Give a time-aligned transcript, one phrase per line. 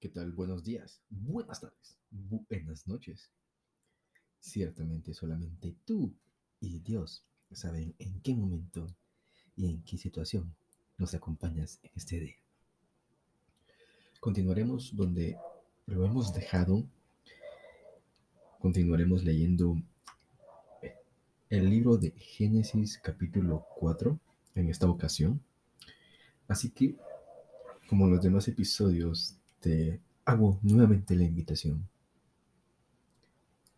[0.00, 0.30] ¿Qué tal?
[0.30, 3.32] Buenos días, buenas tardes, buenas noches.
[4.38, 6.14] Ciertamente solamente tú
[6.60, 8.86] y Dios saben en qué momento
[9.56, 10.54] y en qué situación
[10.98, 12.36] nos acompañas en este día.
[14.20, 15.36] Continuaremos donde
[15.86, 16.84] lo hemos dejado.
[18.60, 19.82] Continuaremos leyendo
[21.50, 24.16] el libro de Génesis capítulo 4
[24.54, 25.42] en esta ocasión.
[26.46, 26.94] Así que,
[27.88, 31.88] como los demás episodios te hago nuevamente la invitación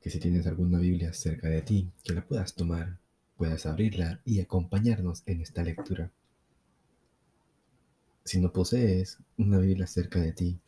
[0.00, 2.96] que si tienes alguna Biblia cerca de ti, que la puedas tomar,
[3.36, 6.10] puedas abrirla y acompañarnos en esta lectura.
[8.24, 10.58] Si no posees una Biblia cerca de ti,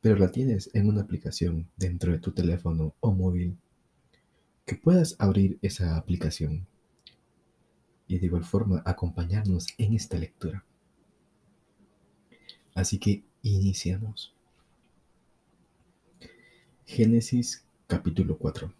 [0.00, 3.56] pero la tienes en una aplicación dentro de tu teléfono o móvil,
[4.66, 6.66] que puedas abrir esa aplicación
[8.08, 10.64] y de igual forma acompañarnos en esta lectura.
[12.74, 14.35] Así que iniciamos.
[16.96, 18.72] Génesis capítulo 4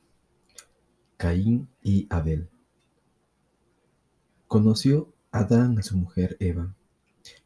[1.19, 2.49] Caín y Abel
[4.49, 6.75] Conoció Adán a su mujer Eva,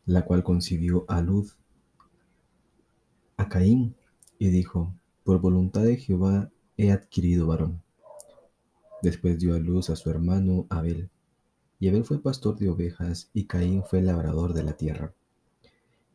[0.06, 1.56] la cual concibió a luz
[3.36, 3.96] a Caín
[4.38, 7.82] y dijo, por voluntad de Jehová he adquirido varón.
[9.02, 11.10] Después dio a luz a su hermano Abel,
[11.80, 15.12] y Abel fue pastor de ovejas y Caín fue labrador de la tierra.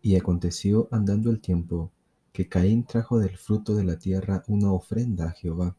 [0.02, 1.92] Y aconteció andando el tiempo
[2.36, 5.78] que Caín trajo del fruto de la tierra una ofrenda a Jehová,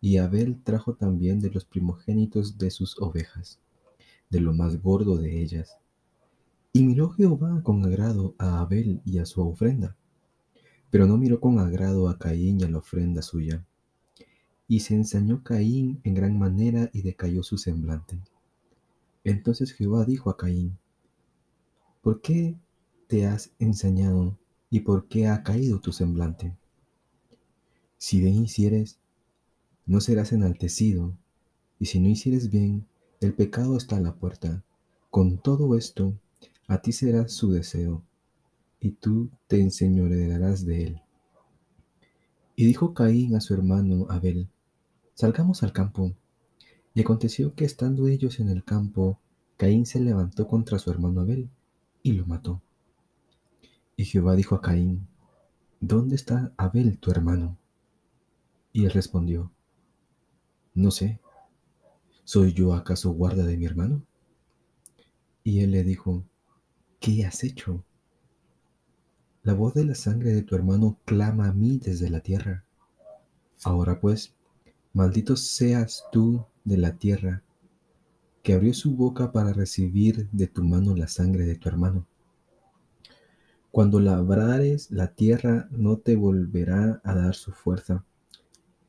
[0.00, 3.60] y Abel trajo también de los primogénitos de sus ovejas,
[4.28, 5.78] de lo más gordo de ellas.
[6.72, 9.94] Y miró Jehová con agrado a Abel y a su ofrenda,
[10.90, 13.64] pero no miró con agrado a Caín y a la ofrenda suya.
[14.66, 18.18] Y se ensañó Caín en gran manera y decayó su semblante.
[19.22, 20.76] Entonces Jehová dijo a Caín,
[22.02, 22.56] ¿por qué
[23.06, 24.36] te has ensañado
[24.70, 26.56] y por qué ha caído tu semblante.
[27.96, 28.98] Si bien hicieres,
[29.86, 31.16] no serás enaltecido,
[31.78, 32.86] y si no hicieres bien,
[33.20, 34.62] el pecado está a la puerta.
[35.10, 36.14] Con todo esto,
[36.66, 38.02] a ti será su deseo,
[38.80, 41.00] y tú te enseñorearás de él.
[42.54, 44.48] Y dijo Caín a su hermano Abel,
[45.14, 46.12] Salgamos al campo.
[46.94, 49.18] Y aconteció que estando ellos en el campo,
[49.56, 51.48] Caín se levantó contra su hermano Abel,
[52.04, 52.62] y lo mató.
[53.98, 55.08] Y Jehová dijo a Caín,
[55.80, 57.58] ¿Dónde está Abel tu hermano?
[58.72, 59.50] Y él respondió,
[60.72, 61.18] No sé,
[62.22, 64.04] ¿soy yo acaso guarda de mi hermano?
[65.42, 66.22] Y él le dijo,
[67.00, 67.82] ¿qué has hecho?
[69.42, 72.64] La voz de la sangre de tu hermano clama a mí desde la tierra.
[73.64, 74.32] Ahora pues,
[74.92, 77.42] maldito seas tú de la tierra,
[78.44, 82.06] que abrió su boca para recibir de tu mano la sangre de tu hermano.
[83.70, 88.04] Cuando labrares la tierra no te volverá a dar su fuerza.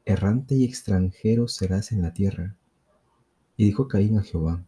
[0.05, 2.55] Errante y extranjero serás en la tierra.
[3.57, 4.65] Y dijo Caín a Jehová,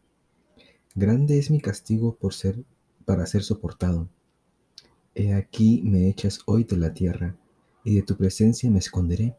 [0.93, 2.65] Grande es mi castigo por ser
[3.05, 4.09] para ser soportado.
[5.15, 7.35] He aquí me echas hoy de la tierra,
[7.83, 9.35] y de tu presencia me esconderé,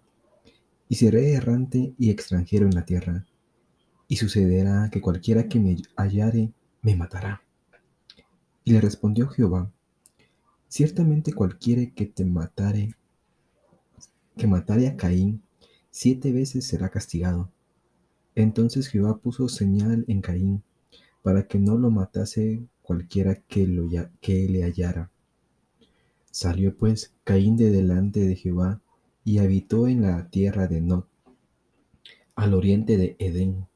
[0.89, 3.27] y seré errante y extranjero en la tierra,
[4.09, 7.43] y sucederá que cualquiera que me hallare me matará.
[8.65, 9.71] Y le respondió Jehová,
[10.73, 12.95] Ciertamente cualquiera que te matare,
[14.39, 15.43] que matare a Caín,
[15.91, 17.51] siete veces será castigado.
[18.35, 20.63] Entonces Jehová puso señal en Caín,
[21.21, 23.87] para que no lo matase cualquiera que, lo,
[24.23, 25.11] que le hallara.
[26.31, 28.81] Salió pues Caín de delante de Jehová
[29.27, 31.05] y habitó en la tierra de Nod,
[32.35, 33.67] al oriente de Edén.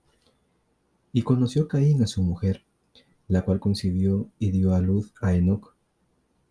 [1.13, 2.65] Y conoció Caín a su mujer,
[3.29, 5.76] la cual concibió y dio a luz a Enoc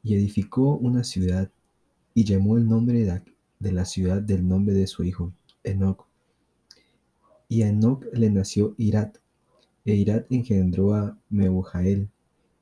[0.05, 1.49] y edificó una ciudad
[2.13, 3.23] y llamó el nombre
[3.59, 5.33] de la ciudad del nombre de su hijo,
[5.63, 6.05] Enoc.
[7.49, 9.17] Y a Enoc le nació Irat,
[9.83, 12.07] e Irat engendró a Meujael,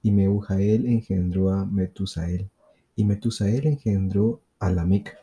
[0.02, 2.50] y Meujael engendró a Metusael,
[2.96, 5.14] y Metusael engendró a Lamec.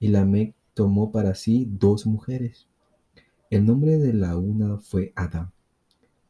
[0.00, 2.66] Y Lamec tomó para sí dos mujeres.
[3.50, 5.52] El nombre de la una fue Ada,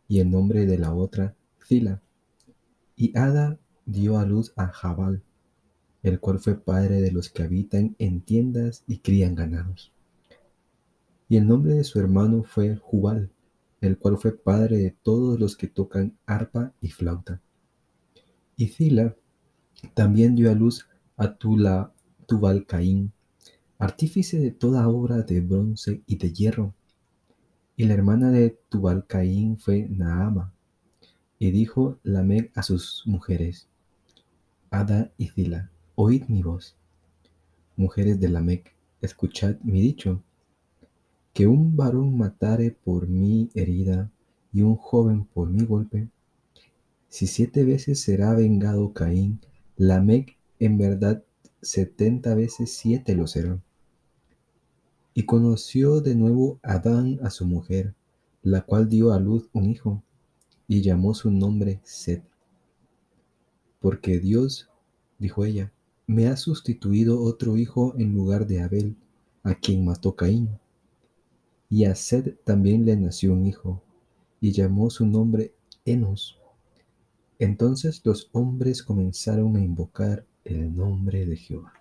[0.08, 1.34] y el nombre de la otra
[1.66, 2.02] Zila.
[2.96, 5.22] Y Ada dio a luz a Jabal,
[6.02, 9.92] el cual fue padre de los que habitan en tiendas y crían ganados.
[11.28, 13.30] Y el nombre de su hermano fue Jubal,
[13.80, 17.40] el cual fue padre de todos los que tocan arpa y flauta.
[18.56, 19.16] Y Zila
[19.94, 20.86] también dio a luz
[21.16, 21.92] a Tula,
[22.26, 23.12] Tubal Caín,
[23.78, 26.74] artífice de toda obra de bronce y de hierro.
[27.76, 30.52] Y la hermana de Tubal Caín fue Naama.
[31.38, 33.69] Y dijo Lamec a sus mujeres,
[34.72, 36.76] Ada y Zila, oíd mi voz.
[37.74, 40.22] mujeres de Lamec, escuchad mi dicho,
[41.32, 44.12] que un varón matare por mi herida
[44.52, 46.08] y un joven por mi golpe,
[47.08, 49.40] si siete veces será vengado Caín,
[49.76, 51.24] Lamec en verdad
[51.60, 53.60] setenta veces siete lo será.
[55.14, 57.94] Y conoció de nuevo Adán a su mujer,
[58.44, 60.04] la cual dio a luz un hijo,
[60.68, 62.29] y llamó su nombre Set.
[63.80, 64.68] Porque Dios,
[65.18, 65.72] dijo ella,
[66.06, 68.96] me ha sustituido otro hijo en lugar de Abel,
[69.42, 70.50] a quien mató Caín.
[71.68, 73.82] Y a Sed también le nació un hijo,
[74.40, 75.54] y llamó su nombre
[75.84, 76.38] Enos.
[77.38, 81.72] Entonces los hombres comenzaron a invocar el nombre de Jehová.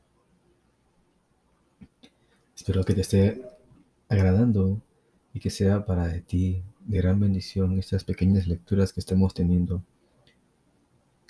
[2.56, 3.42] Espero que te esté
[4.08, 4.82] agradando
[5.34, 9.84] y que sea para ti de gran bendición estas pequeñas lecturas que estamos teniendo,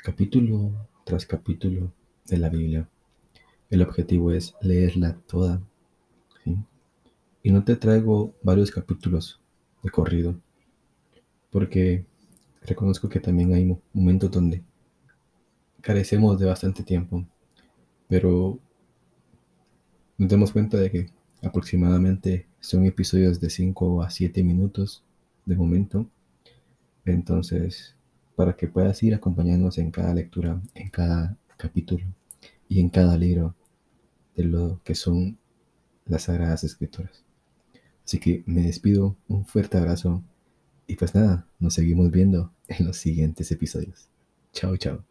[0.02, 1.92] capítulo tras capítulo
[2.28, 2.90] de la Biblia.
[3.70, 5.62] El objetivo es leerla toda.
[7.42, 9.40] Y no te traigo varios capítulos
[9.82, 10.36] de corrido,
[11.52, 12.06] porque
[12.64, 14.64] reconozco que también hay momentos donde
[15.82, 17.26] carecemos de bastante tiempo,
[18.08, 18.60] pero
[20.18, 21.10] nos damos cuenta de que
[21.42, 25.04] aproximadamente son episodios de 5 a 7 minutos
[25.46, 26.10] de momento.
[27.06, 27.96] Entonces,
[28.40, 32.06] para que puedas ir acompañándonos en cada lectura, en cada capítulo
[32.70, 33.54] y en cada libro
[34.34, 35.38] de lo que son
[36.06, 37.26] las Sagradas Escrituras.
[38.06, 40.24] Así que me despido, un fuerte abrazo
[40.88, 44.08] y pues nada, nos seguimos viendo en los siguientes episodios.
[44.54, 45.09] Chao, chao.